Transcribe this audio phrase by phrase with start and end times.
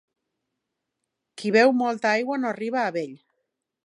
[1.41, 3.13] Qui beu molta aigua no arriba a vell.